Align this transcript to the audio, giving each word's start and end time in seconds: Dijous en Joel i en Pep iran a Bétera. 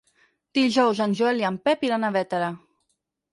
Dijous 0.57 1.01
en 1.05 1.13
Joel 1.19 1.43
i 1.43 1.45
en 1.51 1.59
Pep 1.67 1.85
iran 1.89 2.09
a 2.09 2.11
Bétera. 2.17 2.49